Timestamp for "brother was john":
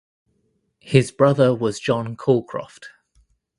1.11-2.15